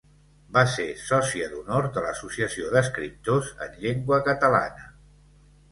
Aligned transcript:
Va 0.53 0.61
ser 0.75 0.85
sòcia 1.01 1.49
d'honor 1.51 1.89
de 1.97 2.03
l'Associació 2.07 2.73
d'Escriptors 2.77 3.53
en 3.69 3.79
Llengua 3.87 4.23
Catalana. 4.31 4.91